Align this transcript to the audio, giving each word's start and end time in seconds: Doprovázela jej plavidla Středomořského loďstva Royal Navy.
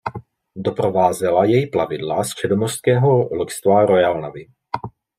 Doprovázela 0.55 1.45
jej 1.45 1.67
plavidla 1.67 2.23
Středomořského 2.23 3.35
loďstva 3.35 3.85
Royal 3.85 4.21
Navy. 4.21 4.47